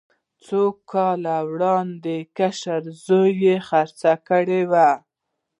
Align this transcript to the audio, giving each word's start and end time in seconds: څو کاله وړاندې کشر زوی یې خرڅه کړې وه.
څو 0.45 0.61
کاله 0.91 1.37
وړاندې 1.51 2.17
کشر 2.37 2.81
زوی 3.05 3.31
یې 3.43 3.55
خرڅه 3.67 4.13
کړې 4.27 4.61
وه. 4.71 4.89